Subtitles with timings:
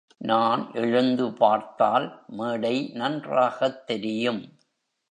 [0.17, 2.23] நான் எழுந்து பார்த்தால்
[2.27, 4.41] மேடை நன்றாகத் தெரியும்.